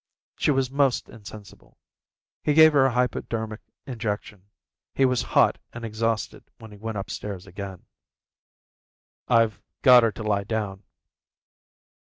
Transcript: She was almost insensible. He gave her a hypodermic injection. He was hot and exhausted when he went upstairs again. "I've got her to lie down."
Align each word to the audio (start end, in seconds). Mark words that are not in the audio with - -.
She 0.35 0.49
was 0.49 0.71
almost 0.71 1.09
insensible. 1.09 1.77
He 2.41 2.55
gave 2.55 2.73
her 2.73 2.85
a 2.87 2.91
hypodermic 2.91 3.59
injection. 3.85 4.47
He 4.95 5.05
was 5.05 5.21
hot 5.21 5.59
and 5.73 5.85
exhausted 5.85 6.43
when 6.57 6.71
he 6.71 6.77
went 6.79 6.97
upstairs 6.97 7.45
again. 7.45 7.85
"I've 9.27 9.61
got 9.83 10.01
her 10.01 10.11
to 10.13 10.23
lie 10.23 10.45
down." 10.45 10.81